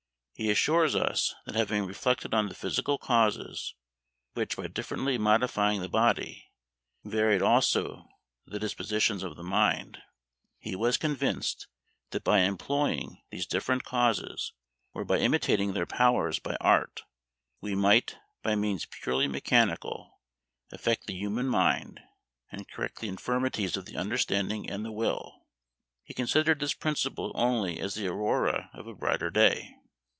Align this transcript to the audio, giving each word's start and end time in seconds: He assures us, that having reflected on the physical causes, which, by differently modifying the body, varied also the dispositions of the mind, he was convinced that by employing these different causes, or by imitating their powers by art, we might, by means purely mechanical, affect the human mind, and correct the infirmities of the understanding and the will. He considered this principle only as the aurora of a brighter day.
He 0.33 0.49
assures 0.49 0.95
us, 0.95 1.35
that 1.45 1.53
having 1.53 1.85
reflected 1.85 2.33
on 2.33 2.49
the 2.49 2.55
physical 2.55 2.97
causes, 2.97 3.75
which, 4.33 4.57
by 4.57 4.65
differently 4.69 5.19
modifying 5.19 5.81
the 5.81 5.87
body, 5.87 6.49
varied 7.03 7.43
also 7.43 8.07
the 8.47 8.57
dispositions 8.57 9.21
of 9.21 9.35
the 9.35 9.43
mind, 9.43 9.99
he 10.57 10.75
was 10.75 10.97
convinced 10.97 11.67
that 12.09 12.23
by 12.23 12.39
employing 12.39 13.21
these 13.29 13.45
different 13.45 13.83
causes, 13.83 14.53
or 14.95 15.05
by 15.05 15.19
imitating 15.19 15.73
their 15.73 15.85
powers 15.85 16.39
by 16.39 16.57
art, 16.59 17.03
we 17.59 17.75
might, 17.75 18.17
by 18.41 18.55
means 18.55 18.87
purely 18.87 19.27
mechanical, 19.27 20.17
affect 20.71 21.05
the 21.05 21.13
human 21.13 21.45
mind, 21.47 21.99
and 22.51 22.67
correct 22.67 22.97
the 22.99 23.07
infirmities 23.09 23.77
of 23.77 23.85
the 23.85 23.95
understanding 23.95 24.67
and 24.67 24.83
the 24.83 24.91
will. 24.91 25.45
He 26.03 26.15
considered 26.15 26.59
this 26.59 26.73
principle 26.73 27.31
only 27.35 27.79
as 27.79 27.93
the 27.93 28.07
aurora 28.07 28.71
of 28.73 28.87
a 28.87 28.95
brighter 28.95 29.29
day. 29.29 29.75